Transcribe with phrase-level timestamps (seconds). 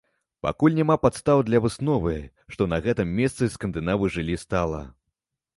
[0.45, 2.15] Пакуль няма падстаў для высновы,
[2.55, 4.85] што на гэтым месцы скандынавы жылі стала.